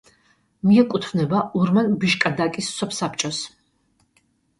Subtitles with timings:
[0.69, 3.43] მიეკუთვნება ურმან-ბიშკადაკის სოფსაბჭოს.